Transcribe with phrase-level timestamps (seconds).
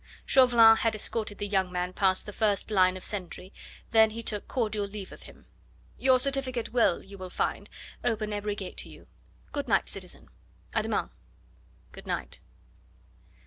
[0.25, 3.53] Chauvelin had escorted the young man past the first line of sentry,
[3.91, 5.45] then he took cordial leave of him.
[5.99, 7.69] "Your certificate will, you will find,
[8.03, 9.05] open every gate to you.
[9.51, 10.29] Good night, citizen.
[10.73, 11.11] A demain."
[11.91, 12.39] "Good night."